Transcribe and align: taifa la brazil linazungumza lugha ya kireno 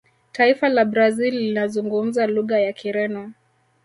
taifa 0.31 0.69
la 0.69 0.85
brazil 0.85 1.37
linazungumza 1.39 2.27
lugha 2.27 2.59
ya 2.59 2.73
kireno 2.73 3.33